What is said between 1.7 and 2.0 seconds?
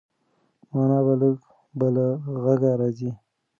به